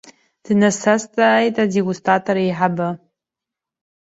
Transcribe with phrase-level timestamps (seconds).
[0.45, 2.89] Днасазҵааит адегустатор еиҳабы.